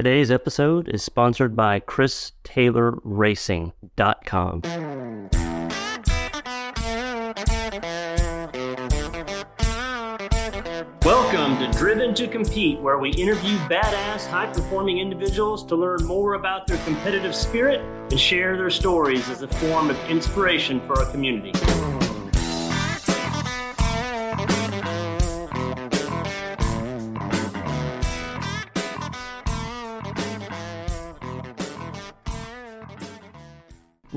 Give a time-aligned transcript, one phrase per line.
[0.00, 4.62] Today's episode is sponsored by ChrisTaylorRacing.com.
[11.04, 16.32] Welcome to Driven to Compete, where we interview badass, high performing individuals to learn more
[16.32, 21.10] about their competitive spirit and share their stories as a form of inspiration for our
[21.10, 21.52] community.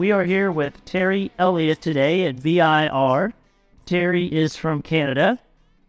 [0.03, 3.31] We are here with Terry Elliott today at VIR.
[3.85, 5.39] Terry is from Canada.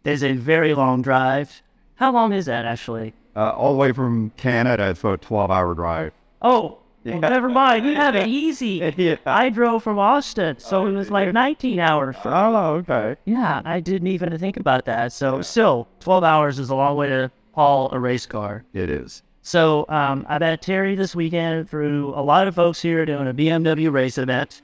[0.04, 1.62] There's a very long drive.
[1.96, 3.12] How long is that actually?
[3.34, 6.12] Uh, all the way from Canada, it's about a 12 hour drive.
[6.40, 7.86] Oh, well, never mind.
[7.86, 8.78] You have it easy.
[8.96, 9.16] Yeah.
[9.26, 12.14] I drove from Austin, so it was like 19 hours.
[12.24, 13.16] Oh, okay.
[13.24, 15.12] Yeah, I didn't even think about that.
[15.12, 18.64] So still, 12 hours is a long way to haul a race car.
[18.72, 19.24] It is.
[19.44, 23.34] So um, I met Terry this weekend through a lot of folks here doing a
[23.34, 24.62] BMW race event,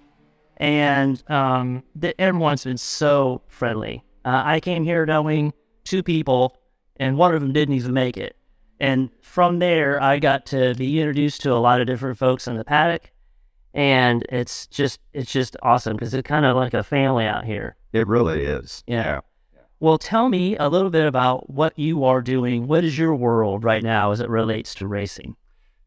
[0.56, 4.02] and um, the, everyone's been so friendly.
[4.24, 5.52] Uh, I came here knowing
[5.84, 6.56] two people,
[6.96, 8.36] and one of them didn't even make it.
[8.80, 12.56] And from there, I got to be introduced to a lot of different folks in
[12.56, 13.10] the paddock,
[13.74, 17.76] and it's just it's just awesome because it's kind of like a family out here.
[17.92, 18.82] It really is.
[18.86, 19.20] Yeah.
[19.82, 22.66] Well, tell me a little bit about what you are doing.
[22.66, 25.36] What is your world right now as it relates to racing?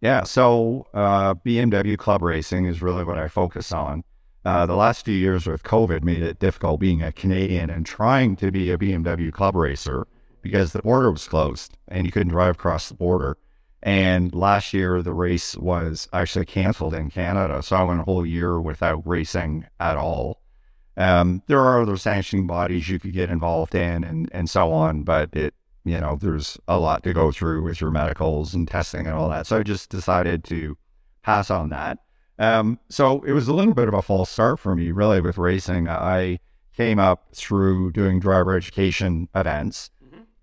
[0.02, 0.23] Yeah.
[0.23, 4.03] So, uh, BMW club racing is really what I focus on.
[4.44, 8.35] Uh, the last few years with COVID made it difficult being a Canadian and trying
[8.38, 10.07] to be a BMW club racer
[10.41, 13.38] because the border was closed and you couldn't drive across the border.
[13.83, 17.61] And last year, the race was actually canceled in Canada.
[17.61, 20.39] So I went a whole year without racing at all.
[20.95, 25.03] Um, there are other sanctioning bodies you could get involved in and, and so on,
[25.03, 29.08] but it, you know, there's a lot to go through with your medicals and testing
[29.08, 29.47] and all that.
[29.47, 30.77] So I just decided to
[31.23, 32.00] pass on that.
[32.39, 35.38] Um, so it was a little bit of a false start for me, really, with
[35.38, 35.88] racing.
[35.88, 36.39] I
[36.75, 39.90] came up through doing driver education events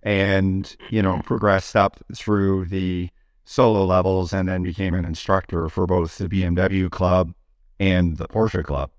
[0.02, 3.10] and, you know, progressed up through the
[3.44, 7.34] solo levels and then became an instructor for both the BMW club
[7.78, 8.90] and the Porsche club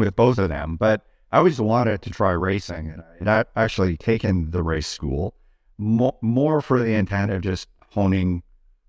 [0.00, 0.76] with both of them.
[0.76, 5.34] But I always wanted to try racing, and I actually taken the race school
[5.78, 8.42] mo- more for the intent of just honing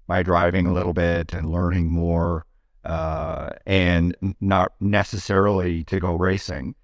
[0.07, 2.45] my driving a little bit and learning more,
[2.85, 6.75] uh, and not necessarily to go racing.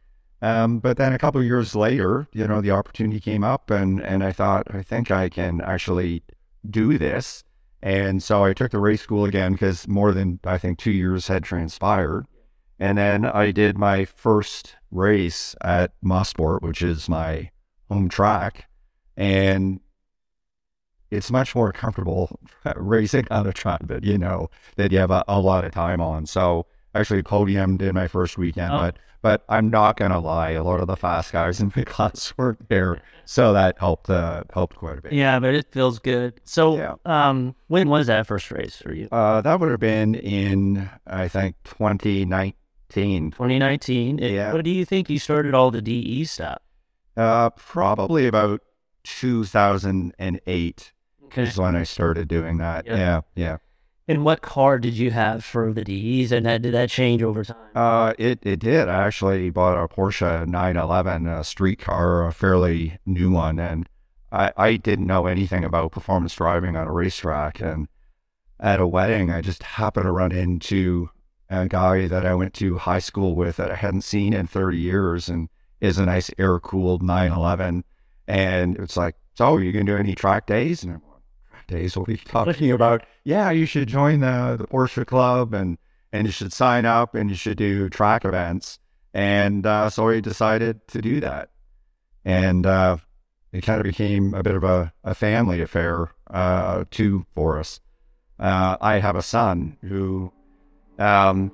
[0.42, 4.02] Um, but then a couple of years later, you know, the opportunity came up, and
[4.02, 6.24] and I thought, I think I can actually
[6.70, 7.44] do this.
[7.82, 11.28] And so I took the race school again because more than I think two years
[11.28, 12.26] had transpired.
[12.80, 17.50] And then I did my first race at Mosport, which is my
[17.90, 18.66] home track.
[19.16, 19.80] And
[21.12, 22.40] it's much more comfortable
[22.76, 26.02] racing on a track that, you know, that you have a, a lot of time
[26.02, 26.26] on.
[26.26, 28.80] So actually podiumed in my first weekend, Oh.
[28.80, 32.34] but but I'm not gonna lie, a lot of the fast guys in the class
[32.36, 33.02] weren't there.
[33.24, 35.14] So that helped uh, helped quite a bit.
[35.14, 36.42] Yeah, but it feels good.
[36.44, 36.96] So, Yeah.
[37.06, 39.08] um, when was that first race for you?
[39.14, 42.54] Uh, that would have been in I think 2019.
[43.32, 44.20] 2019.
[44.20, 44.54] It- Yeah.
[44.54, 46.60] What do you think you started all the DE stuff?
[47.18, 48.62] Uh, probably about
[49.04, 50.94] 2008
[51.26, 51.44] Okay.
[51.44, 52.86] is when I started doing that.
[52.86, 52.96] Yeah.
[52.98, 53.58] Yeah, yeah.
[54.08, 57.44] And what car did you have for the DEs, and that, did that change over
[57.46, 57.56] time?
[57.74, 58.90] Uh, it it did.
[58.90, 63.88] I actually bought a Porsche 911, a street car, a fairly new one, and
[64.32, 67.62] I I didn't know anything about performance driving on a racetrack.
[67.62, 67.88] And
[68.60, 71.10] at a wedding, I just happened to run into
[71.54, 74.78] a guy that I went to high school with that I hadn't seen in 30
[74.78, 75.50] years, and
[75.82, 77.84] is a nice air cooled 911.
[78.28, 80.84] And it's like, so you gonna do any track days?
[80.84, 81.98] And I'm like, track days?
[81.98, 83.04] Are you talking about?
[83.24, 85.78] Yeah, you should join the the Porsche club and
[86.12, 88.80] and you should sign up and you should do track events.
[89.14, 91.50] And uh, so I decided to do that.
[92.24, 92.98] And uh,
[93.52, 97.80] it kind of became a bit of a, a family affair, uh, too, for us.
[98.40, 100.32] Uh, I have a son who,
[101.00, 101.52] um,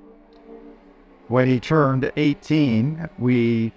[1.28, 3.72] when he turned 18, we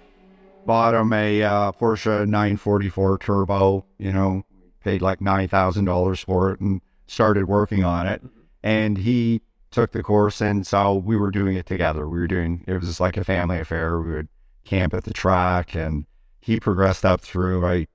[0.66, 4.44] bought him a uh, Porsche 944 Turbo, you know,
[4.82, 8.22] paid like $9,000 for it and started working on it.
[8.62, 12.08] And he took the course, and so we were doing it together.
[12.08, 14.00] We were doing it was just like a family affair.
[14.00, 14.28] We would
[14.64, 16.06] camp at the track, and
[16.40, 17.66] he progressed up through.
[17.66, 17.86] I,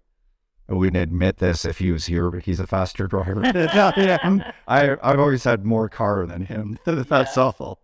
[0.70, 3.42] I wouldn't admit this if he was here, but he's a faster driver.
[3.56, 6.78] yeah, I I've always had more car than him.
[6.86, 7.80] That's awful.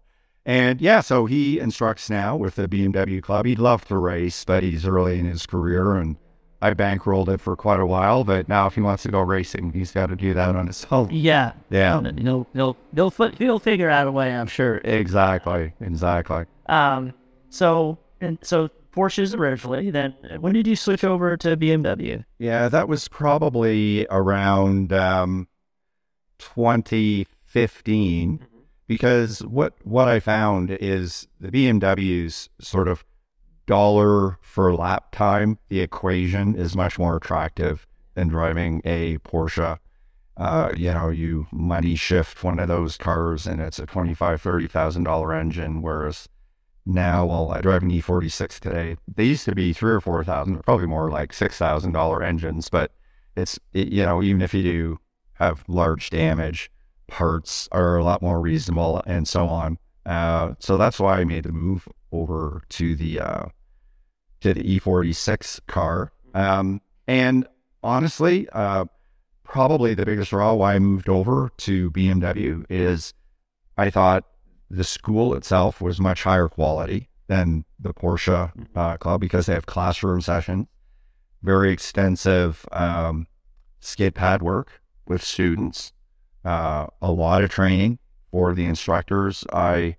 [0.45, 3.47] And yeah, so he instructs now with the BMW club.
[3.47, 6.17] He'd love to race, but he's early in his career, and
[6.61, 9.73] I bankrolled it for quite a while, but now if he wants to go racing,
[9.73, 11.09] he's got to do that on his own.
[11.11, 11.53] Yeah.
[11.69, 11.99] Yeah.
[12.01, 14.35] He'll he'll he'll he'll figure out a way.
[14.35, 14.77] I'm sure.
[14.83, 15.73] Exactly.
[15.81, 16.45] Exactly.
[16.67, 17.13] Um.
[17.49, 19.91] So and so Porsches originally.
[19.91, 22.25] Then when did you switch over to BMW?
[22.39, 25.47] Yeah, that was probably around um,
[26.39, 28.47] 2015
[28.87, 33.03] because what what I found is the BMW's sort of
[33.65, 39.79] dollar for lap time, the equation is much more attractive than driving a Porsche.
[40.37, 44.67] Uh, you know, you money shift one of those cars and it's a twenty-five, thirty
[44.67, 46.27] thousand dollar engine, whereas
[46.85, 48.97] now, well, I drive an E46 today.
[49.13, 52.69] They used to be three or four thousand, probably more like six thousand dollar engines.
[52.69, 52.91] But
[53.35, 54.99] it's it, you know, even if you do
[55.33, 56.71] have large damage,
[57.07, 59.77] parts are a lot more reasonable and so on.
[60.05, 63.45] Uh, so that's why I made the move over to the uh,
[64.41, 66.11] to the E46 car.
[66.35, 67.47] Um, and
[67.81, 68.85] honestly, uh,
[69.43, 73.13] probably the biggest draw why I moved over to BMW is
[73.77, 74.23] I thought
[74.69, 79.65] the school itself was much higher quality than the Porsche uh, club because they have
[79.65, 80.67] classroom sessions,
[81.41, 83.27] very extensive um,
[83.79, 85.93] skid pad work with students,
[86.43, 87.99] uh, a lot of training
[88.31, 89.43] for the instructors.
[89.53, 89.97] I,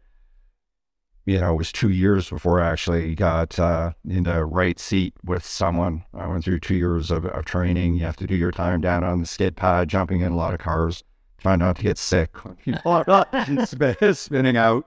[1.24, 5.14] you know, it was two years before I actually got uh, in the right seat
[5.24, 6.04] with someone.
[6.14, 7.94] I went through two years of, of training.
[7.94, 10.54] You have to do your time down on the skid pad, jumping in a lot
[10.54, 11.02] of cars
[11.46, 12.34] trying not to get sick,
[14.18, 14.84] spinning out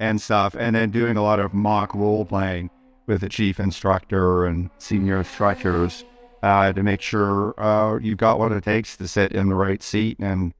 [0.00, 2.68] and stuff, and then doing a lot of mock role playing
[3.06, 6.04] with the chief instructor and senior instructors
[6.42, 9.84] uh, to make sure uh, you've got what it takes to sit in the right
[9.84, 10.52] seat and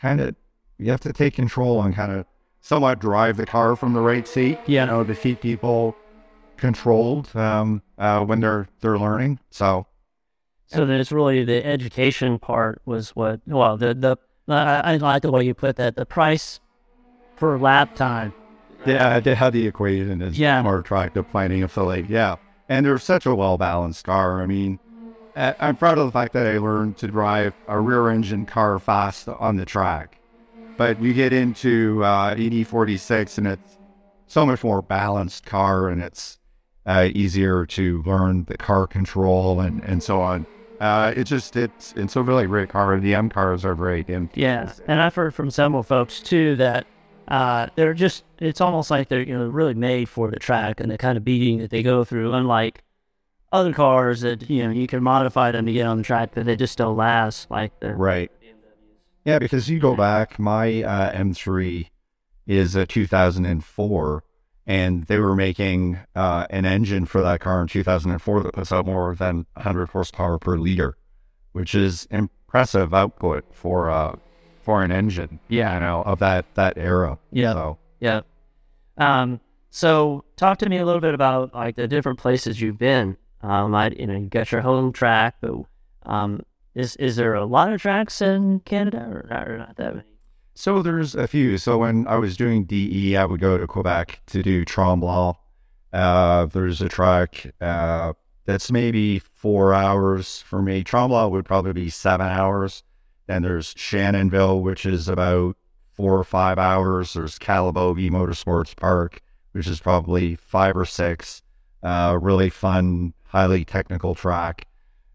[0.00, 0.34] kind of
[0.78, 2.24] you have to take control and kind of
[2.62, 4.58] somewhat drive the car from the right seat.
[4.66, 4.84] Yeah.
[4.84, 5.94] You know, to keep people
[6.56, 9.38] controlled um, uh, when they're they're learning.
[9.50, 9.86] So
[10.66, 13.40] So then it's really the education part was what.
[13.46, 14.16] Well, the the
[14.48, 15.96] I, I like the way you put that.
[15.96, 16.60] The price
[17.36, 18.32] per lap time.
[18.86, 20.62] Yeah, how the equation is Yeah.
[20.62, 22.06] more attractive planning of the.
[22.08, 22.36] Yeah.
[22.68, 24.42] And they're such a well balanced car.
[24.42, 24.78] I mean,
[25.36, 29.28] I'm proud of the fact that I learned to drive a rear engine car fast
[29.28, 30.18] on the track.
[30.76, 33.78] But you get into uh, E46 and it's
[34.26, 36.38] so much more balanced car and it's
[36.86, 40.46] uh, easier to learn the car control and, and so on.
[40.80, 42.98] Uh, it's just, it's, it's a really great car.
[42.98, 44.08] The M cars are great.
[44.08, 46.86] And Yeah, and I've heard from several folks too that
[47.28, 48.24] uh, they're just.
[48.38, 51.24] It's almost like they're you know really made for the track and the kind of
[51.24, 52.34] beating that they go through.
[52.34, 52.82] Unlike
[53.52, 56.44] other cars that you know you can modify them to get on the track, but
[56.44, 58.30] they just don't last like the Right.
[59.24, 61.88] Yeah, because you go back, my uh, M3
[62.46, 64.24] is a 2004,
[64.66, 68.86] and they were making uh, an engine for that car in 2004 that puts out
[68.86, 70.96] more than 100 horsepower per liter,
[71.52, 74.16] which is impressive output for uh,
[74.62, 75.38] for an engine.
[75.48, 75.74] Yeah.
[75.74, 77.18] you know, of that that era.
[77.30, 77.52] Yeah.
[77.52, 78.20] So, Yeah.
[78.96, 79.40] Um,
[79.70, 83.16] so talk to me a little bit about like the different places you've been.
[83.42, 85.64] Um, I, you know, you got your home track, but
[86.04, 86.42] um,
[86.74, 90.13] is is there a lot of tracks in Canada or not, or not that many?
[90.54, 91.58] So there's a few.
[91.58, 95.36] So when I was doing DE, I would go to Quebec to do Tremblant.
[95.92, 98.12] Uh, there's a track uh,
[98.46, 100.84] that's maybe four hours for me.
[100.84, 102.84] Tremblant would probably be seven hours.
[103.26, 105.56] Then there's Shannonville, which is about
[105.92, 107.14] four or five hours.
[107.14, 109.20] There's Calabogie Motorsports Park,
[109.52, 111.42] which is probably five or six.
[111.82, 114.66] Uh, really fun, highly technical track.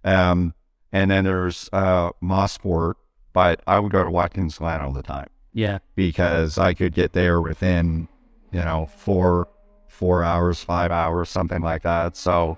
[0.03, 0.53] Um,
[0.91, 2.96] and then there's uh, Mosport,
[3.33, 5.79] but I would go to Watkins Glen all the time Yeah.
[5.95, 8.07] because I could get there within,
[8.51, 9.48] you know, four
[9.88, 12.15] four hours, five hours, something like that.
[12.15, 12.57] So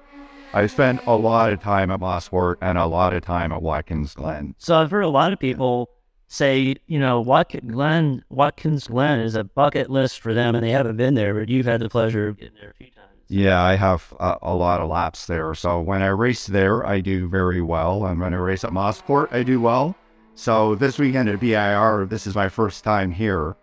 [0.53, 4.13] I spent a lot of time at Mosport and a lot of time at Watkins
[4.13, 4.53] Glen.
[4.59, 5.89] So I've heard a lot of people
[6.27, 10.69] say, you know, Watkins Glen, Watkins Glen is a bucket list for them, and they
[10.69, 13.07] haven't been there, but you've had the pleasure of getting there a few times.
[13.27, 15.53] Yeah, I have a, a lot of laps there.
[15.55, 18.05] So when I race there, I do very well.
[18.05, 19.95] And when I race at Mosport, I do well.
[20.35, 23.55] So this weekend at VIR, this is my first time here.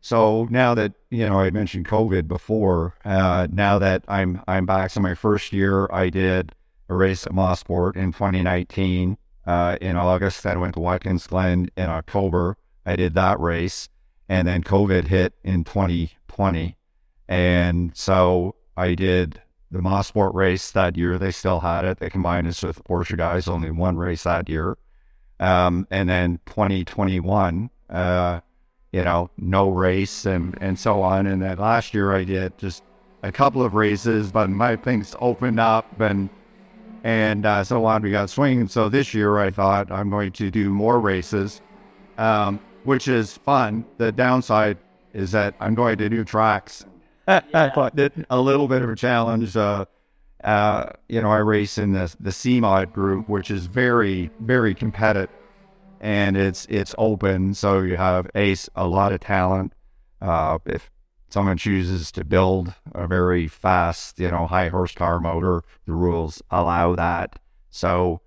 [0.00, 2.94] So now that you know, I mentioned COVID before.
[3.04, 6.52] Uh, now that I'm I'm back, so my first year, I did
[6.88, 10.42] a race at Mosport in 2019 uh, in August.
[10.42, 12.56] Then I went to Watkins Glen in October.
[12.86, 13.88] I did that race,
[14.28, 16.76] and then COVID hit in 2020,
[17.28, 21.18] and so I did the Mosport race that year.
[21.18, 21.98] They still had it.
[21.98, 23.48] They combined us with the Porsche guys.
[23.48, 24.78] Only one race that year.
[25.40, 28.40] Um, and then 2021, uh,
[28.92, 31.26] you know, no race and, and so on.
[31.26, 32.84] And then last year I did just
[33.22, 36.30] a couple of races, but my things opened up and
[37.04, 38.68] And uh, so on, we got swinging.
[38.68, 41.62] So this year, I thought I'm going to do more races,
[42.18, 43.86] um, which is fun.
[43.96, 44.78] The downside
[45.14, 46.84] is that I'm going to do tracks.
[47.26, 47.42] I
[48.30, 49.56] a little bit of a challenge.
[49.56, 49.86] Uh,
[50.44, 55.30] uh, you know, I race in the the CMOD group, which is very very competitive,
[56.00, 57.54] and it's it's open.
[57.54, 59.72] So you have a a lot of talent.
[60.20, 60.90] Uh, if
[61.30, 66.94] someone chooses to build a very fast, you know, high horsepower motor, the rules allow
[66.96, 67.38] that.
[67.70, 68.20] So,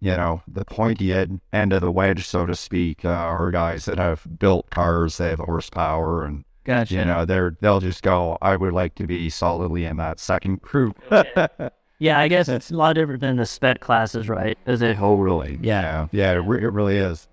[0.00, 3.84] you know, the pointy end, end of the wedge, so to speak, uh, are guys
[3.84, 6.94] that have built cars, they have horsepower, and Gotcha.
[6.94, 8.36] you know, they're they'll just go.
[8.42, 10.98] I would like to be solidly in that second group.
[12.00, 14.58] Yeah, I guess it's a lot different than the spec classes, right?
[14.66, 14.98] Is it?
[15.00, 15.58] Oh, really?
[15.62, 16.08] Yeah.
[16.10, 17.28] yeah, it, re- it really is.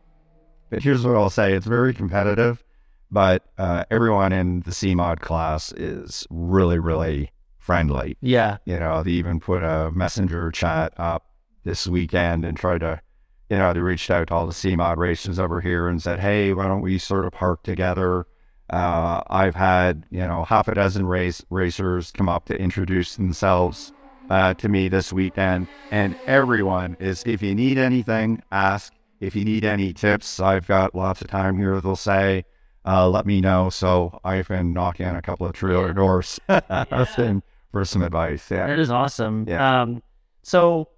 [0.69, 2.61] But here's what I'll say: it's very competitive,
[3.09, 8.17] but uh, everyone in the CMOD class is really, really friendly.
[8.21, 8.57] Yeah.
[8.65, 11.25] You know, they even put a messenger chat up
[11.63, 13.01] this weekend and tried to,
[13.49, 16.53] you know, they reached out to all the CMOD racers over here and said, hey,
[16.53, 18.27] why don't we sort of park together?
[18.69, 23.93] Uh, I've had, you know, half a dozen race racers come up to introduce themselves
[24.29, 25.67] uh, to me this weekend.
[25.91, 28.93] And everyone is, if you need anything, ask.
[29.19, 31.81] If you need any tips, I've got lots of time here.
[31.81, 32.45] They'll say,
[32.85, 33.69] uh, let me know.
[33.69, 38.49] So I've been knocking on a couple of trailer doors asking for some advice.
[38.51, 38.67] Yeah.
[38.67, 39.45] That is awesome.
[39.47, 39.81] Yeah.
[39.81, 40.03] Um,
[40.43, 40.89] so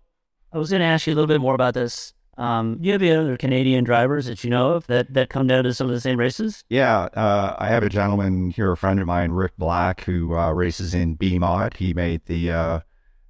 [0.52, 2.14] I was going to ask you a little bit more about this.
[2.40, 5.48] Um, do you have any other Canadian drivers that you know of that, that come
[5.48, 6.64] down to some of the same races?
[6.70, 10.52] Yeah, uh, I have a gentleman here, a friend of mine, Rick Black, who uh,
[10.52, 11.76] races in BMOD.
[11.76, 12.80] He made the uh,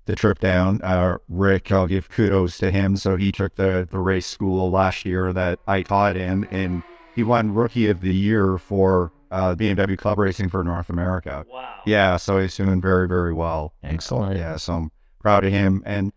[0.05, 0.81] the trip down.
[0.83, 2.97] Uh, Rick, I'll give kudos to him.
[2.97, 6.83] So he took the, the race school last year that I taught in, and
[7.15, 11.45] he won Rookie of the Year for uh, BMW Club Racing for North America.
[11.51, 11.81] Wow.
[11.85, 13.73] Yeah, so he's doing very, very well.
[13.83, 14.37] Excellent.
[14.37, 15.83] Yeah, so I'm proud of him.
[15.85, 16.13] And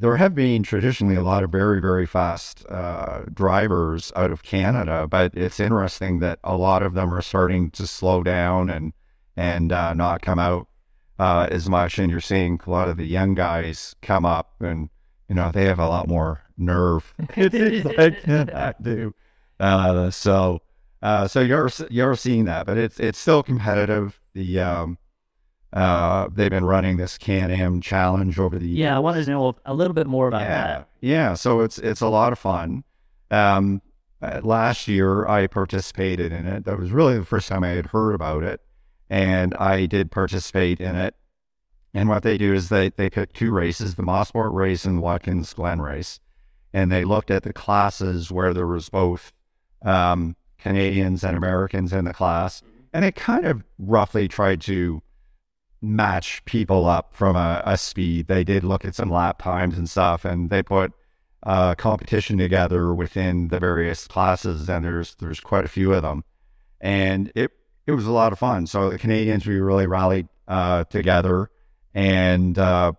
[0.00, 5.06] there have been traditionally a lot of very, very fast uh, drivers out of Canada,
[5.06, 8.92] but it's interesting that a lot of them are starting to slow down and
[9.36, 10.68] and uh, not come out
[11.18, 11.98] uh, as much.
[11.98, 14.88] And you're seeing a lot of the young guys come up, and
[15.28, 17.14] you know they have a lot more nerve.
[17.36, 19.14] it seems like I do.
[19.58, 20.62] Uh, so
[21.02, 24.18] uh, so you're you're seeing that, but it's it's still competitive.
[24.32, 24.98] The um,
[25.72, 28.78] uh, they've been running this Can-Am challenge over the years.
[28.78, 30.88] Yeah, I wanted to know a little bit more about yeah, that.
[31.00, 31.34] yeah.
[31.34, 32.84] So it's it's a lot of fun.
[33.30, 33.80] Um,
[34.20, 36.64] uh, last year I participated in it.
[36.64, 38.60] That was really the first time I had heard about it,
[39.08, 41.14] and I did participate in it.
[41.94, 45.02] And what they do is they they pick two races: the Mosport race and the
[45.02, 46.18] Watkins Glen race,
[46.72, 49.32] and they looked at the classes where there was both
[49.82, 52.60] um, Canadians and Americans in the class,
[52.92, 55.00] and it kind of roughly tried to
[55.82, 58.26] match people up from a, a speed.
[58.26, 60.92] They did look at some lap times and stuff, and they put
[61.42, 66.24] uh, competition together within the various classes, and there's there's quite a few of them,
[66.80, 67.50] and it
[67.86, 68.66] it was a lot of fun.
[68.66, 71.50] So the Canadians we really rallied uh, together,
[71.94, 72.92] and uh,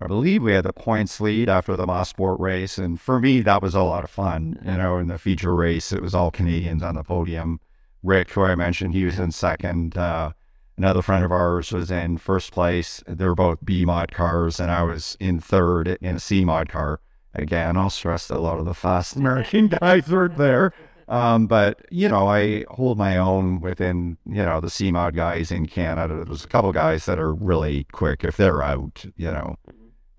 [0.00, 3.62] I believe we had the points lead after the Mosport race, and for me that
[3.62, 4.58] was a lot of fun.
[4.64, 7.60] You know, in the feature race, it was all Canadians on the podium.
[8.02, 9.96] Rick, who I mentioned, he was in second.
[9.96, 10.32] Uh,
[10.78, 13.02] Another friend of ours was in first place.
[13.08, 16.68] They were both B mod cars, and I was in third in a C mod
[16.68, 17.00] car.
[17.34, 20.72] Again, I'll stress that a lot of the fast American guys were there.
[21.08, 25.50] Um, but, you know, I hold my own within, you know, the C mod guys
[25.50, 26.24] in Canada.
[26.24, 28.22] There's a couple guys that are really quick.
[28.22, 29.56] If they're out, you know,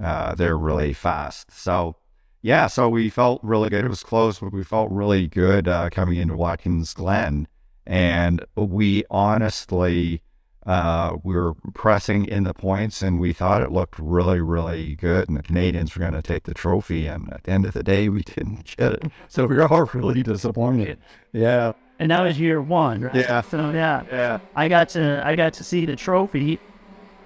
[0.04, 1.52] uh, they're really fast.
[1.52, 1.96] So,
[2.42, 3.86] yeah, so we felt really good.
[3.86, 7.48] It was close, but we felt really good uh, coming into Watkins Glen.
[7.86, 10.22] And we honestly,
[10.66, 15.28] uh, we were pressing in the points and we thought it looked really, really good.
[15.30, 17.08] And the Canadians were going to take the trophy.
[17.08, 19.04] And at the end of the day, we didn't get it.
[19.28, 21.00] So we were all really disappointed.
[21.32, 21.74] Yeah.
[21.98, 23.16] And that was year one, right?
[23.16, 23.42] Yeah.
[23.42, 24.40] So yeah, Yeah.
[24.56, 26.60] I got to I got to see the trophy.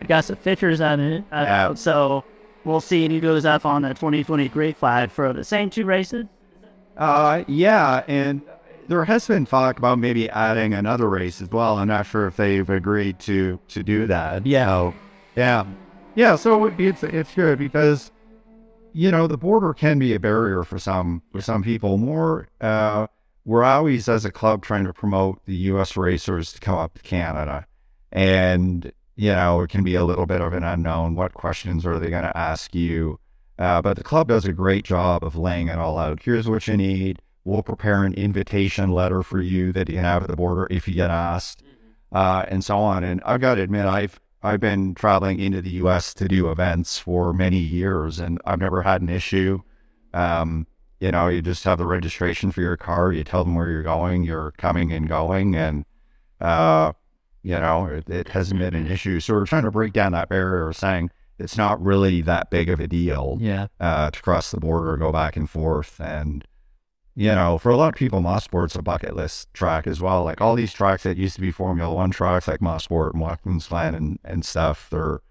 [0.02, 1.24] I got some pictures on it.
[1.32, 1.74] Uh, Yeah.
[1.75, 2.24] So
[2.63, 6.25] we'll see he goes up on the 2023 flag for the same two races.
[6.98, 8.04] Uh, yeah.
[8.08, 8.42] And
[8.88, 11.78] there has been talk about maybe adding another race as well.
[11.78, 14.46] I'm not sure if they've agreed to, to do that.
[14.46, 14.92] Yeah.
[15.36, 15.66] Yeah.
[16.16, 16.36] Yeah.
[16.36, 18.12] So it, it's, it's good because,
[18.94, 23.08] you know, the border can be a barrier for some, for some people more, uh,
[23.46, 25.98] we're always as a club trying to promote the U.S.
[25.98, 27.66] racers to come up to Canada,
[28.12, 31.16] and you know it can be a little bit of an unknown.
[31.16, 33.20] What questions are they going to ask you?
[33.60, 36.24] Uh, but the club does a great job of laying it all out.
[36.24, 37.22] Here's what you need.
[37.46, 40.94] We'll prepare an invitation letter for you that you have at the border if you
[40.94, 41.62] get asked,
[42.12, 43.04] uh, and so on.
[43.04, 46.14] And I've got to admit, I've I've been traveling into the U.S.
[46.16, 49.62] to do events for many years, and I've never had an issue.
[50.14, 50.68] Um,
[51.00, 53.12] you know, you just have the registration for your car.
[53.12, 55.86] You tell them where you're going, you're coming and going, and
[56.40, 56.94] uh,
[57.42, 59.20] you know, it, it hasn't been an issue.
[59.20, 61.10] So we're trying to break down that barrier, saying
[61.40, 63.68] it's not really that big of a deal Yeah.
[63.80, 66.00] uh, to cross the border, go back and forth.
[66.00, 66.46] And,
[67.15, 70.24] you know, for a lot of people, Mosport a bucket list track as well.
[70.24, 73.67] Like all these tracks that used to be Formula One tracks, like Mosport and Watkins
[73.67, 75.22] Glen and, and stuff, they're,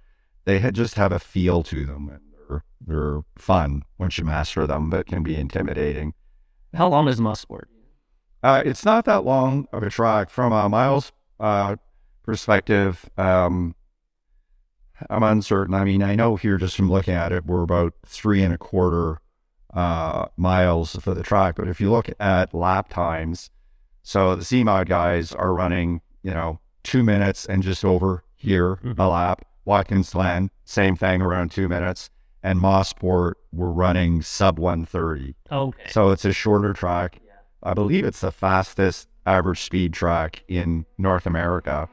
[0.45, 4.67] they had just have a feel to them and they're, they're fun once you master
[4.67, 6.15] them, but can be intimidating.
[6.75, 7.65] How long is Mosport?
[8.43, 11.77] Uh, it's not that long of a track from a miles uh,
[12.23, 13.09] perspective.
[13.17, 13.75] Um,
[15.11, 15.75] I'm uncertain.
[15.75, 18.59] I mean, I know here just from looking at it, we're about three and a
[18.59, 19.22] quarter
[19.73, 21.57] uh, miles for the track.
[21.57, 23.51] But if you look at lap times,
[24.03, 28.99] so the CMOD guys are running, you know, two minutes and just over here Mhm.
[28.99, 29.45] a lap.
[29.65, 32.11] Watkins Glen, same thing, around two minutes.
[32.43, 35.37] And Mosport, we're running sub 130.
[35.53, 35.89] Okay.
[35.89, 37.21] So it's a shorter track.
[37.63, 41.89] I believe it's the fastest average speed track in North America.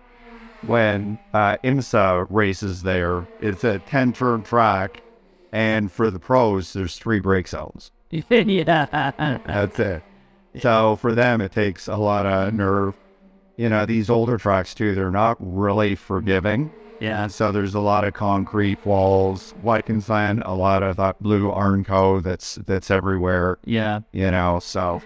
[0.66, 5.04] When uh, IMSA races there, it's a 10 turn track.
[5.52, 7.92] And for the pros, there's three brake zones.
[8.10, 8.86] yeah.
[9.46, 10.04] That's it.
[10.60, 12.96] So for them, it takes a lot of nerve.
[13.58, 16.72] You know, these older tracks too, they're not really forgiving.
[17.00, 17.24] Yeah.
[17.24, 21.50] And so there's a lot of concrete walls, Watkins Glen, a lot of that blue
[21.50, 23.58] Armco that's that's everywhere.
[23.66, 24.02] Yeah.
[24.12, 25.02] You know, so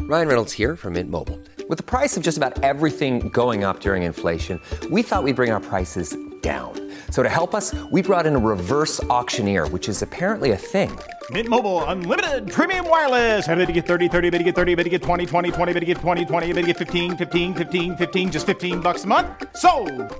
[0.00, 1.38] Ryan Reynolds here from Mint Mobile.
[1.68, 4.60] With the price of just about everything going up during inflation,
[4.90, 6.72] we thought we'd bring our prices down.
[7.10, 10.98] So to help us, we brought in a reverse auctioneer, which is apparently a thing.
[11.30, 13.44] Mint Mobile unlimited premium wireless.
[13.44, 15.72] Have to get 30, 30, bit to get 30, bit to get 20, 20, 20,
[15.74, 19.04] bit to get 20, 20, bit to get 15, 15, 15, 15 just 15 bucks
[19.04, 19.26] a month.
[19.56, 19.70] So,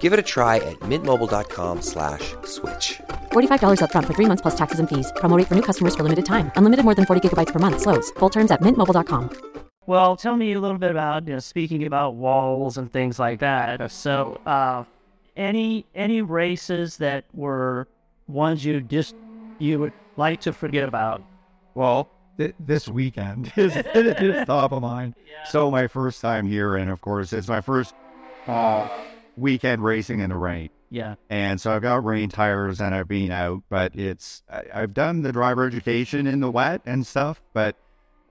[0.01, 3.01] Give it a try at mintmobile.com slash switch.
[3.33, 5.11] $45 upfront for three months plus taxes and fees.
[5.17, 6.51] Promo rate for new customers for limited time.
[6.57, 7.81] Unlimited more than 40 gigabytes per month.
[7.81, 8.11] Slows.
[8.19, 9.31] Full terms at mintmobile.com.
[9.87, 13.39] Well, tell me a little bit about you know speaking about walls and things like
[13.41, 13.91] that.
[13.91, 14.85] So, uh,
[15.39, 17.89] any any races that were
[18.27, 19.15] ones you just
[19.59, 21.23] you would like to forget about?
[21.75, 25.15] Well, th- this weekend is, is top of mind.
[25.47, 27.95] So my first time here, and of course, it's my first
[28.47, 28.89] uh,
[29.37, 30.71] weekend racing in the rain.
[30.91, 31.17] Yeah.
[31.29, 35.23] And so I've got rain tires and I've been out, but it's I, I've done
[35.23, 37.43] the driver education in the wet and stuff.
[37.53, 37.77] But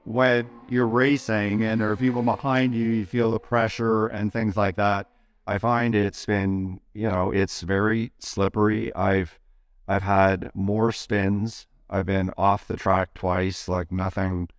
[0.05, 4.57] when you're racing and there are people behind you, you feel the pressure and things
[4.57, 5.07] like that.
[5.47, 8.93] I find it's been, you know, it's very slippery.
[8.93, 9.39] I've
[9.87, 11.67] I've had more spins.
[11.89, 14.49] I've been off the track twice, like nothing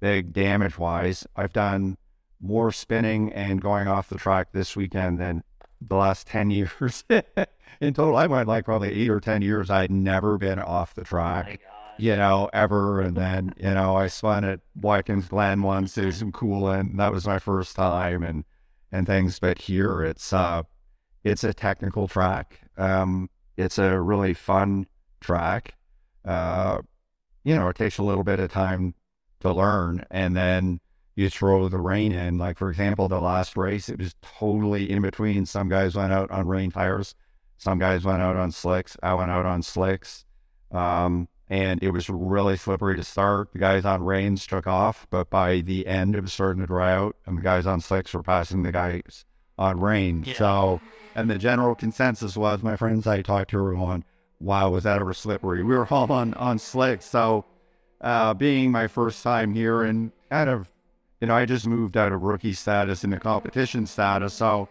[0.00, 1.24] big damage wise.
[1.36, 1.96] I've done
[2.40, 5.44] more spinning and going off the track this weekend than
[5.80, 7.04] the last 10 years.
[7.80, 9.70] In total, I went like probably eight or 10 years.
[9.70, 11.60] I'd never been off the oh track,
[11.96, 13.00] you know, ever.
[13.00, 16.96] And then, you know, I spun at Watkins Glen once, did some cooling.
[16.96, 18.44] That was my first time and,
[18.94, 19.38] and things.
[19.38, 20.62] But here it's, uh,
[21.24, 22.60] it's a technical track.
[22.76, 24.86] Um, it's a really fun
[25.20, 25.74] track.
[26.24, 26.78] Uh,
[27.42, 28.94] you know, it takes a little bit of time
[29.40, 30.80] to learn and then
[31.16, 32.38] you throw the rain in.
[32.38, 35.44] Like, for example, the last race, it was totally in between.
[35.46, 37.14] Some guys went out on rain tires,
[37.58, 38.96] some guys went out on slicks.
[39.02, 40.24] I went out on slicks.
[40.70, 43.52] Um, and it was really slippery to start.
[43.52, 46.92] The guys on rains took off, but by the end, it was starting to dry
[46.92, 49.24] out, and the guys on slicks were passing the guys
[49.58, 50.24] on rain.
[50.36, 50.80] So,
[51.14, 54.04] and the general consensus was my friends I talked to were going,
[54.40, 55.62] wow, was that ever slippery?
[55.62, 57.04] We were all on, on slicks.
[57.04, 57.44] So,
[58.00, 60.70] uh, being my first time here and kind of,
[61.20, 64.34] you know, I just moved out of rookie status into competition status.
[64.34, 64.68] So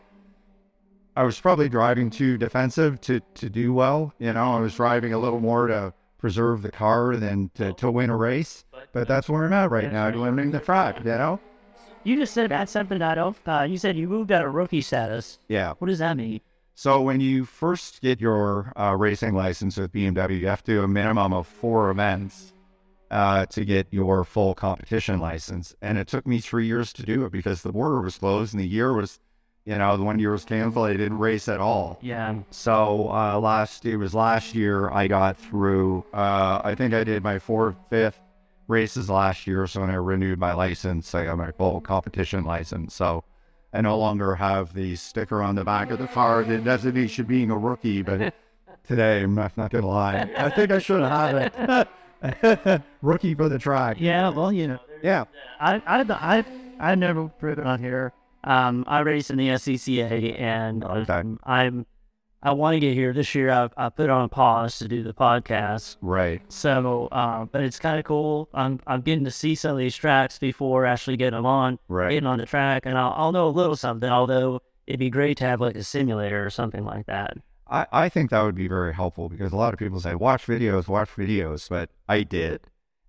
[1.15, 4.13] I was probably driving too defensive to, to do well.
[4.19, 7.91] You know, I was driving a little more to preserve the car than to, to
[7.91, 8.63] win a race.
[8.93, 11.37] But that's where I'm at right now, limiting the track, you know?
[12.05, 13.35] You just said that's something I don't.
[13.45, 15.37] Uh, you said you moved out of rookie status.
[15.49, 15.73] Yeah.
[15.79, 16.39] What does that mean?
[16.75, 20.83] So when you first get your uh, racing license with BMW, you have to do
[20.83, 22.53] a minimum of four events
[23.11, 25.75] uh, to get your full competition license.
[25.81, 28.63] And it took me three years to do it because the border was closed and
[28.63, 29.19] the year was,
[29.65, 30.87] you know, the one year was canceled.
[30.89, 31.97] I didn't race at all.
[32.01, 32.35] Yeah.
[32.51, 36.03] So uh, last it was last year I got through.
[36.13, 38.19] Uh, I think I did my fourth, fifth
[38.67, 39.65] races last year.
[39.67, 42.93] So when I renewed my license, I got my full competition license.
[42.93, 43.23] So
[43.73, 47.49] I no longer have the sticker on the back of the car that designation being
[47.49, 48.01] a rookie.
[48.01, 48.33] But
[48.87, 51.87] today, I'm not, gonna lie, I think I should have
[52.21, 52.81] it.
[53.01, 53.97] rookie for the track.
[53.99, 54.29] Yeah.
[54.29, 55.23] Well, you know, Yeah.
[55.59, 56.45] I I I
[56.79, 58.11] I've never driven on here.
[58.43, 61.13] Um, I race in the SCCA, and Okay.
[61.13, 61.85] um, I'm
[62.45, 63.49] I want to get here this year.
[63.51, 65.95] I, I put on pause to do the podcast.
[66.01, 66.41] Right.
[66.51, 68.49] So, uh, but it's kind of cool.
[68.53, 72.09] I'm I'm getting to see some of these tracks before actually getting them on, Right.
[72.09, 74.09] getting on the track, and I'll, I'll know a little something.
[74.09, 77.37] Although it'd be great to have like a simulator or something like that.
[77.65, 80.45] I, I think that would be very helpful because a lot of people say, watch
[80.45, 82.59] videos, watch videos, but I did.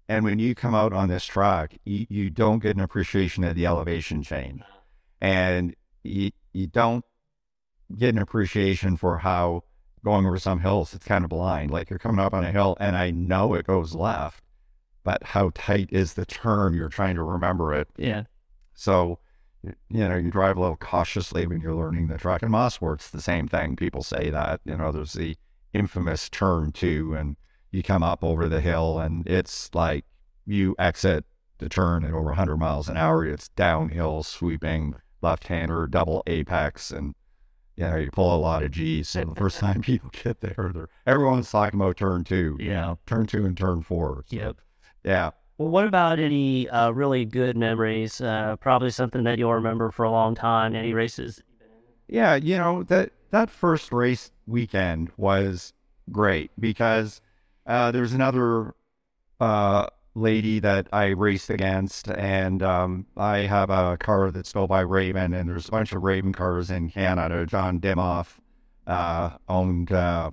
[0.09, 3.57] And when you come out on this track, you, you don't get an appreciation of
[3.57, 4.63] the elevation change.
[5.25, 7.03] And you, you don't
[7.97, 9.65] get an appreciation for how
[10.05, 11.71] going over some hills, it's kind of blind.
[11.71, 14.45] Like you're coming up on a hill and I know it goes left,
[15.03, 16.75] but how tight is the turn?
[16.75, 17.89] You're trying to remember it.
[17.97, 18.25] Yeah.
[18.75, 19.19] So,
[19.63, 19.73] you
[20.07, 22.43] know, you drive a little cautiously when you're learning the track.
[22.43, 23.77] And Mosport's the same thing.
[23.77, 25.39] People say that, you know, there's the
[25.73, 27.37] infamous turn two, and
[27.71, 30.05] you come up over the hill, and it's like
[30.45, 31.25] you exit
[31.59, 33.25] the turn at over 100 miles an hour.
[33.25, 37.15] It's downhill, sweeping, left hander, double apex, and
[37.77, 39.09] you know, you pull a lot of G's.
[39.09, 42.81] So the first time people get there, they're, everyone's talking about turn two, you Yeah.
[42.83, 44.25] know, turn two and turn four.
[44.29, 44.57] So, Yep.
[45.03, 45.31] Yeah.
[45.59, 48.21] Well, what about any uh, really good memories?
[48.21, 50.75] Uh, probably something that you'll remember for a long time.
[50.75, 51.43] Any races?
[52.09, 55.73] Yeah, you know that that first race weekend was
[56.13, 57.21] great because
[57.67, 58.75] uh, there's another
[59.41, 64.81] uh, lady that I raced against, and um, I have a car that's built by
[64.81, 67.47] Raven, and there's a bunch of Raven cars in Canada.
[67.47, 68.39] John Dimoff
[68.87, 70.31] uh, owned uh,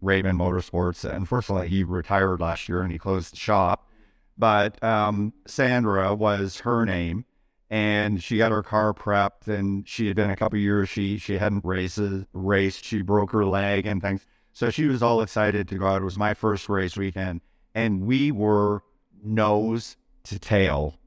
[0.00, 1.04] Raven Motorsports.
[1.04, 3.88] Unfortunately, he retired last year and he closed the shop.
[4.36, 7.24] But um, Sandra was her name,
[7.70, 9.46] and she got her car prepped.
[9.46, 12.84] And she had been a couple years she she hadn't races raced.
[12.84, 16.02] She broke her leg and things, so she was all excited to go out.
[16.02, 17.40] It was my first race weekend,
[17.74, 18.82] and we were
[19.22, 20.98] nose to tail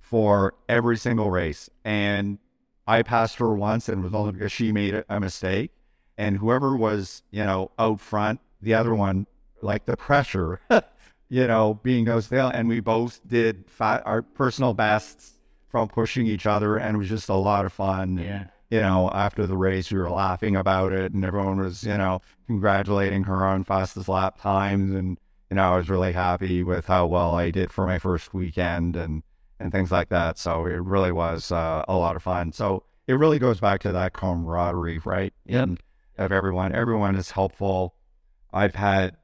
[0.00, 1.70] for every single race.
[1.84, 2.38] And
[2.86, 5.72] I passed her once, and it was only because she made a- a mistake.
[6.18, 9.26] And whoever was, you know, out front, the other one,
[9.62, 10.60] like the pressure,
[11.28, 12.48] you know, being nose to tail.
[12.48, 17.08] And we both did fi- our personal bests from pushing each other, and it was
[17.08, 18.18] just a lot of fun.
[18.18, 18.46] Yeah.
[18.70, 22.20] You know, after the race, we were laughing about it, and everyone was, you know,
[22.46, 24.94] congratulating her on fastest lap times.
[24.94, 25.18] And,
[25.52, 28.96] you know, I was really happy with how well I did for my first weekend
[28.96, 29.22] and,
[29.60, 30.38] and things like that.
[30.38, 32.52] So it really was uh, a lot of fun.
[32.52, 35.34] So it really goes back to that camaraderie, right?
[35.46, 35.78] And
[36.16, 36.74] of everyone.
[36.74, 37.96] Everyone is helpful.
[38.50, 39.18] I've had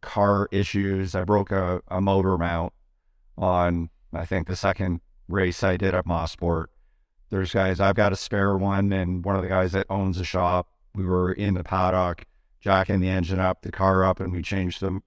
[0.00, 1.16] car issues.
[1.16, 2.72] I broke a, a motor mount
[3.36, 6.66] on, I think, the second race I did at Mossport.
[7.30, 10.24] There's guys, I've got a spare one, and one of the guys that owns the
[10.24, 12.26] shop, we were in the paddock,
[12.60, 15.00] jacking the engine up, the car up, and we changed the,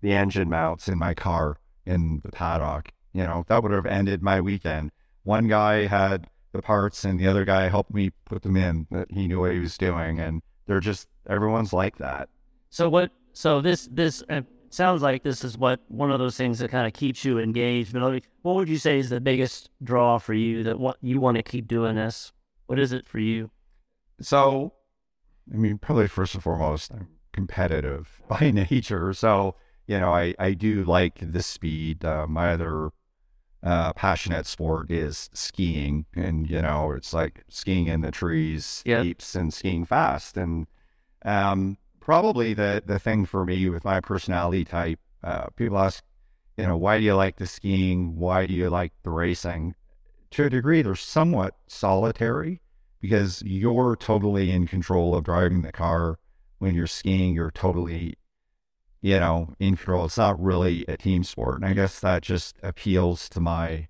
[0.00, 2.92] the engine mounts in my car in the paddock.
[3.12, 4.92] You know, that would have ended my weekend.
[5.24, 9.10] One guy had the parts, and the other guy helped me put them in, that
[9.10, 10.18] he knew what he was doing.
[10.18, 12.28] And they're just, everyone's like that.
[12.70, 13.10] So what?
[13.32, 16.86] So this this uh, sounds like this is what one of those things that kind
[16.86, 17.92] of keeps you engaged.
[17.92, 21.36] But what would you say is the biggest draw for you that what you want
[21.36, 22.32] to keep doing this?
[22.66, 23.50] What is it for you?
[24.20, 24.74] So,
[25.52, 29.12] I mean, probably first and foremost, I'm competitive by nature.
[29.12, 29.56] So,
[29.90, 32.04] you know, I, I do like the speed.
[32.04, 32.90] Uh, my other
[33.60, 36.06] uh, passionate sport is skiing.
[36.14, 39.02] And, you know, it's like skiing in the trees, Yeah.
[39.02, 40.36] heaps, and skiing fast.
[40.36, 40.68] And
[41.24, 46.04] um, probably the, the thing for me with my personality type, uh, people ask,
[46.56, 48.16] you know, why do you like the skiing?
[48.16, 49.74] Why do you like the racing?
[50.30, 52.60] To a degree, they're somewhat solitary
[53.00, 56.20] because you're totally in control of driving the car.
[56.58, 58.14] When you're skiing, you're totally,
[59.00, 60.04] you know, in control.
[60.04, 61.56] It's not really a team sport.
[61.56, 63.88] And I guess that just appeals to my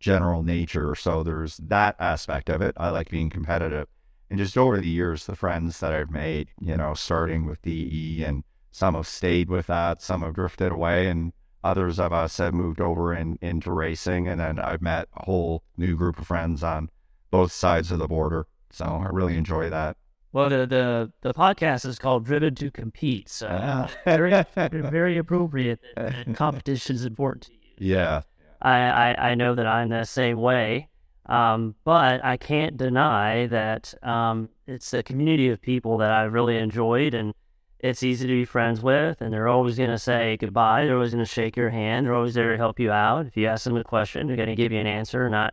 [0.00, 0.94] general nature.
[0.94, 2.74] So there's that aspect of it.
[2.76, 3.88] I like being competitive.
[4.30, 8.22] And just over the years, the friends that I've made, you know, starting with DE
[8.24, 11.32] and some have stayed with that, some have drifted away, and
[11.64, 14.28] others of us have moved over in, into racing.
[14.28, 16.90] And then I've met a whole new group of friends on
[17.30, 18.46] both sides of the border.
[18.70, 19.96] So I really enjoy that.
[20.32, 23.90] Well, the the, the podcast is called Driven to Compete, so Ah.
[24.04, 25.80] very very appropriate.
[25.96, 27.58] that- Competition is important to you.
[27.94, 28.22] Yeah.
[28.60, 30.88] I, I, I know that I'm the same way.
[31.26, 36.56] Um, but I can't deny that um, it's a community of people that I've really
[36.56, 37.34] enjoyed and
[37.80, 39.20] it's easy to be friends with.
[39.20, 40.86] And they're always going to say goodbye.
[40.86, 42.06] They're always going to shake your hand.
[42.06, 43.26] They're always there to help you out.
[43.26, 45.52] If you ask them a question, they're going to give you an answer, not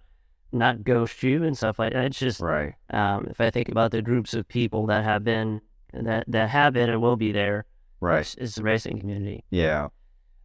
[0.52, 2.06] not ghost you and stuff like that.
[2.06, 2.74] It's just, Right.
[2.90, 5.62] um, if I think about the groups of people that have been,
[5.94, 7.66] that, that have been and will be there,
[8.00, 8.20] Right.
[8.22, 9.44] it's, it's the racing community.
[9.50, 9.90] Yeah.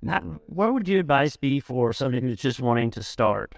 [0.03, 3.55] Now, what would your advice be for somebody who's just wanting to start?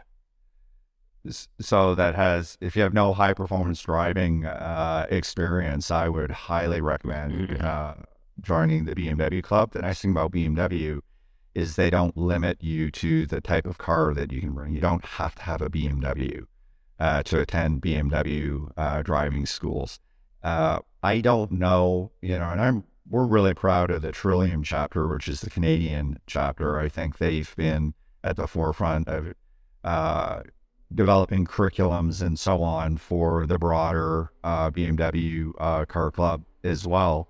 [1.61, 6.81] so that has if you have no high performance driving uh, experience, I would highly
[6.81, 7.95] recommend uh,
[8.41, 9.73] joining the BMW club.
[9.73, 11.01] The nice thing about BMW
[11.55, 14.73] is they don't limit you to the type of car that you can bring.
[14.73, 16.47] You don't have to have a BMW
[16.99, 20.01] uh, to attend BMW uh, driving schools.
[20.43, 25.07] Uh, I don't know, you know, and I'm we're really proud of the Trillium chapter,
[25.07, 26.79] which is the Canadian chapter.
[26.79, 29.35] I think they've been at the forefront of
[29.85, 30.43] uh,
[30.95, 37.29] developing curriculums and so on for the broader uh, BMW uh, car club as well.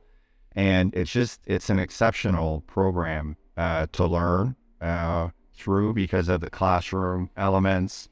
[0.55, 6.51] And it's just it's an exceptional program uh, to learn uh, through because of the
[6.51, 8.09] classroom elements,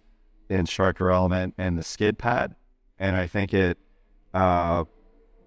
[0.48, 2.55] the instructor element, and the skid pad.
[2.98, 3.79] And I think it
[4.35, 4.85] uh,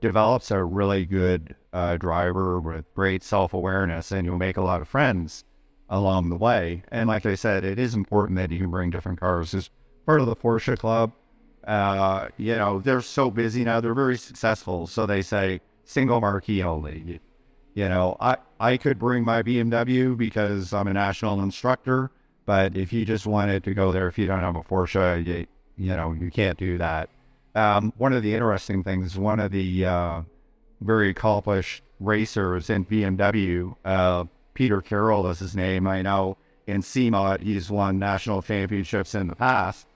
[0.02, 4.82] develops a really good uh, driver with great self awareness, and you'll make a lot
[4.82, 5.46] of friends
[5.90, 6.84] along the way.
[6.90, 9.54] And like I said, it is important that you bring different cars.
[9.54, 9.70] As
[10.06, 11.14] part of the Porsche Club,
[11.66, 14.88] uh, you know, they're so busy now, they're very successful.
[14.88, 17.20] So they say single marquee only.
[17.74, 22.12] You know, I, I could bring my BMW because I'm a national instructor,
[22.46, 25.48] but if you just wanted to go there, if you don't have a Porsche, you,
[25.78, 27.10] you know, you can't do that.
[27.56, 30.22] Um, one of the interesting things, one of the uh,
[30.82, 35.88] very accomplished racers in BMW, uh, Peter Carroll is his name.
[35.88, 39.88] I know in CMOD, he's won national championships in the past,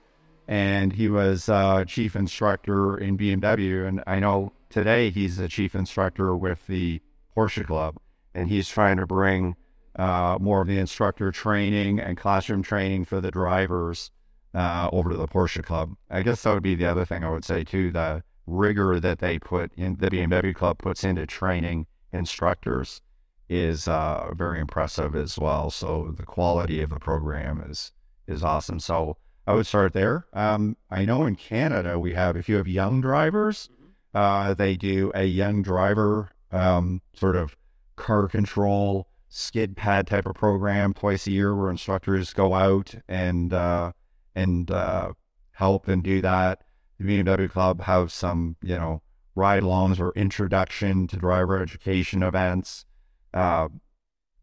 [0.46, 3.86] and he was uh, chief instructor in BMW.
[3.86, 7.00] And I know today he's the chief instructor with the
[7.38, 7.96] Porsche Club,
[8.34, 9.54] and he's trying to bring
[9.94, 14.10] uh, more of the instructor training and classroom training for the drivers
[14.54, 15.94] uh, over to the Porsche Club.
[16.10, 17.92] I guess that would be the other thing I would say too.
[17.92, 23.02] The rigor that they put in the BMW Club puts into training instructors
[23.48, 25.70] is uh, very impressive as well.
[25.70, 27.92] So the quality of the program is
[28.26, 28.80] is awesome.
[28.80, 30.26] So I would start there.
[30.32, 33.70] Um, I know in Canada we have if you have young drivers,
[34.12, 37.56] uh, they do a young driver um, sort of
[37.96, 43.52] car control skid pad type of program twice a year where instructors go out and
[43.52, 43.92] uh,
[44.34, 45.12] and uh,
[45.52, 46.62] help and do that.
[46.98, 49.02] The BMW Club have some, you know,
[49.34, 52.84] ride-alongs or introduction to driver education events.
[53.32, 53.68] Uh,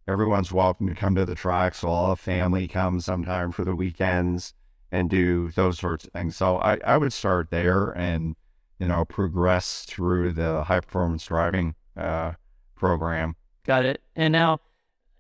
[0.08, 3.76] everyone's welcome to come to the track, so all the family comes sometime for the
[3.76, 4.54] weekends
[4.92, 6.38] and do those sorts of things.
[6.38, 8.36] So I, I would start there and,
[8.80, 12.34] you know, progress through the high performance driving uh,
[12.76, 13.36] program.
[13.66, 14.02] Got it.
[14.16, 14.60] And now,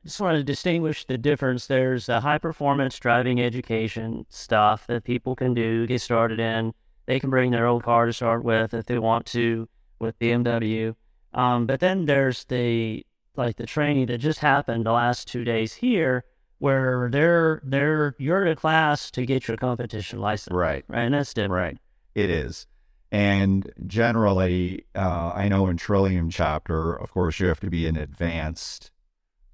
[0.03, 1.65] just want to distinguish the difference.
[1.65, 6.73] There's a high performance driving education stuff that people can do, get started in.
[7.07, 9.67] They can bring their old car to start with if they want to
[9.99, 10.95] with BMW.
[11.33, 15.73] Um, but then there's the like the training that just happened the last two days
[15.73, 16.23] here,
[16.59, 20.85] where they're they're you're in a class to get your competition license, Right.
[20.87, 21.51] Right, and that's different.
[21.51, 21.77] Right.
[22.13, 22.67] It is.
[23.15, 27.95] And generally, uh, I know in Trillium chapter, of course, you have to be an
[27.95, 28.91] advanced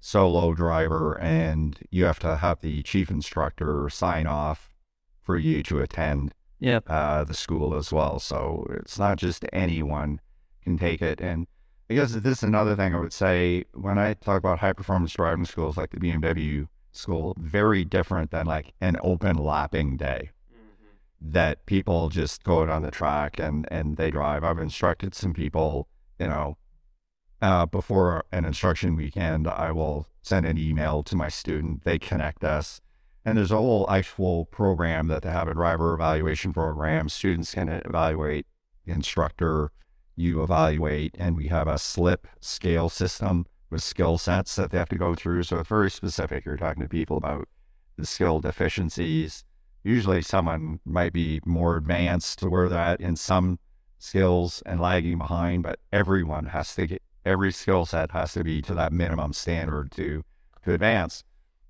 [0.00, 4.74] solo driver and you have to have the chief instructor sign off
[5.22, 6.86] for you to attend Yep.
[6.88, 8.18] uh, the school as well.
[8.18, 10.20] So it's not just anyone
[10.64, 11.20] can take it.
[11.20, 11.46] And
[11.88, 15.12] I guess this is another thing I would say when I talk about high performance
[15.12, 20.30] driving schools like the BMW school, very different than like an open lapping day
[21.24, 24.42] that people just go out on the track and, and they drive.
[24.42, 26.56] I've instructed some people, you know,
[27.40, 31.84] uh, before an instruction weekend, I will send an email to my student.
[31.84, 32.80] They connect us.
[33.24, 37.08] And there's a whole actual program that they have a driver evaluation program.
[37.08, 38.46] Students can evaluate
[38.84, 39.70] the instructor,
[40.16, 44.88] you evaluate, and we have a slip scale system with skill sets that they have
[44.88, 45.44] to go through.
[45.44, 46.44] So it's very specific.
[46.44, 47.48] You're talking to people about
[47.96, 49.44] the skill deficiencies.
[49.84, 53.58] Usually someone might be more advanced to where they're in some
[53.98, 58.60] skills and lagging behind, but everyone has to get every skill set has to be
[58.60, 60.24] to that minimum standard to
[60.64, 61.24] to advance.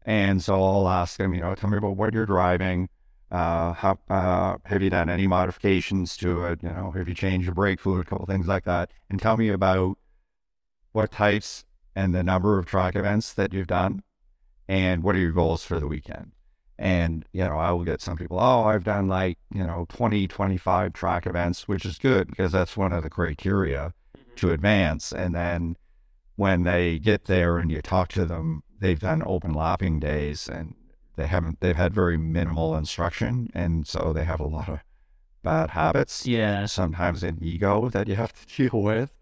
[0.05, 2.88] And so I'll ask them, you know, tell me about what you're driving.
[3.31, 6.62] Uh, how, uh, have you done any modifications to it?
[6.62, 9.38] You know, have you changed your brake fluid, a couple things like that, and tell
[9.38, 9.96] me about
[10.92, 11.64] what types
[11.96, 14.03] and the number of track events that you've done,
[14.68, 16.33] and what are your goals for the weekend.
[16.83, 20.27] And, you know, I will get some people, oh, I've done like, you know, 20,
[20.27, 23.95] 25 track events, which is good because that's one of the criteria
[24.35, 25.12] to advance.
[25.12, 25.77] And then
[26.35, 30.75] when they get there and you talk to them, they've done open lapping days and
[31.14, 33.49] they haven't, they've had very minimal instruction.
[33.55, 34.81] And so they have a lot of
[35.45, 36.27] bad habits.
[36.27, 36.66] Yeah.
[36.66, 39.12] Sometimes an ego that you have to deal with,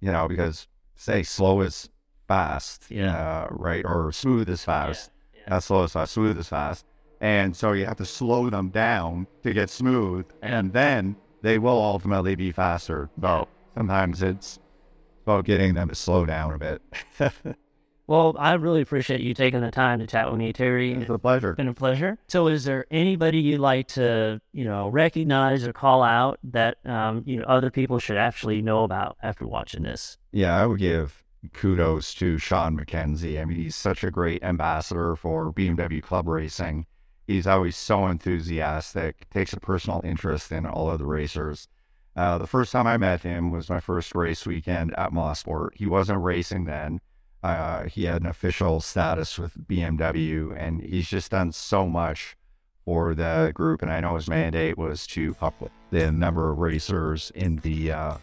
[0.00, 1.88] you know, because say slow is
[2.28, 3.16] fast, Yeah.
[3.16, 3.86] uh, right?
[3.86, 5.12] Or smooth is fast.
[5.48, 6.84] Not slow is fast, smooth is fast.
[7.20, 11.78] And so you have to slow them down to get smooth, and then they will
[11.78, 13.08] ultimately be faster.
[13.16, 14.58] Though sometimes it's
[15.24, 16.82] about getting them to slow down a bit.
[18.08, 20.92] Well, I really appreciate you taking the time to chat with me, Terry.
[20.92, 21.50] It's a pleasure.
[21.50, 22.18] It's been a pleasure.
[22.28, 27.24] So, is there anybody you'd like to, you know, recognize or call out that, um,
[27.26, 30.18] you know, other people should actually know about after watching this?
[30.30, 33.40] Yeah, I would give kudos to Sean McKenzie.
[33.40, 36.86] I mean, he's such a great ambassador for BMW Club Racing.
[37.26, 41.68] He's always so enthusiastic, takes a personal interest in all of the racers.
[42.14, 45.70] Uh, the first time I met him was my first race weekend at Mosport.
[45.74, 47.00] He wasn't racing then.
[47.42, 52.36] Uh, he had an official status with BMW, and he's just done so much
[52.84, 53.82] for the group.
[53.82, 58.16] And I know his mandate was to up the number of racers in the uh,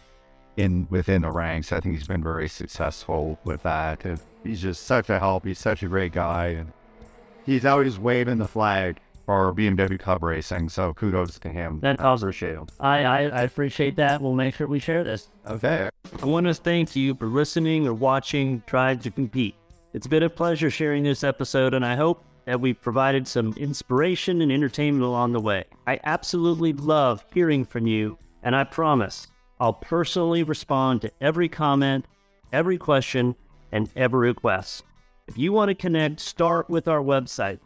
[0.56, 1.70] in within the ranks.
[1.70, 4.04] I think he's been very successful with that.
[4.04, 5.44] And he's just such a help.
[5.44, 6.72] He's such a great guy, and
[7.44, 10.68] he's always waving the flag for BMW Cup Racing.
[10.68, 11.80] So kudos to him.
[11.80, 12.66] That I appreciate him.
[12.80, 14.20] I, I, I appreciate that.
[14.20, 15.28] We'll make sure we share this.
[15.46, 15.88] Okay.
[16.22, 19.54] I want to thank you for listening or watching Driven to Compete.
[19.92, 24.42] It's been a pleasure sharing this episode, and I hope that we've provided some inspiration
[24.42, 25.64] and entertainment along the way.
[25.86, 29.28] I absolutely love hearing from you, and I promise
[29.60, 32.06] I'll personally respond to every comment,
[32.52, 33.36] every question,
[33.72, 34.84] and every request.
[35.26, 37.58] If you want to connect, start with our website,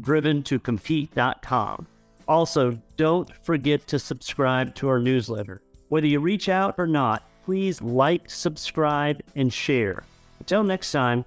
[0.00, 1.86] driventocompete.com.
[2.28, 5.62] Also, don't forget to subscribe to our newsletter.
[5.88, 10.04] Whether you reach out or not, please like, subscribe, and share.
[10.40, 11.24] Until next time,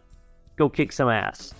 [0.58, 1.54] go kick some ass.